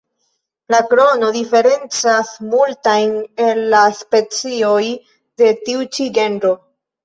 [0.73, 3.13] La krono diferencas multajn
[3.51, 4.83] el la specioj
[5.45, 6.57] de tiu ĉi genro.